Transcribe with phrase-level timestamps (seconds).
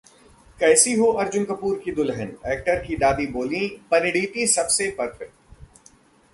[0.59, 2.37] कैसी हो अर्जुन कपूर की दुल्हन?
[2.45, 5.33] एक्टर की दादी बोलीं- परिणीति सबसे परफेक्ट